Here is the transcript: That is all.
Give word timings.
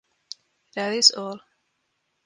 That 0.73 0.93
is 0.95 1.11
all. 1.11 1.41